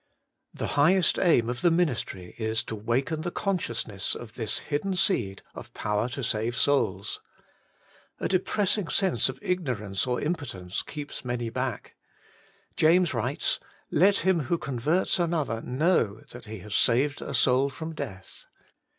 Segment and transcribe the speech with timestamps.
[0.51, 4.95] The highest aim of the ministry is to waken the conscious ness of this hidden
[4.95, 7.21] seed of power to save souls.
[8.19, 11.93] A depressing sense of ignorance or impotence keeps many back.
[12.75, 17.93] James writes:* Let him who converts another knozu that he has saved a soul from
[17.93, 18.47] death.'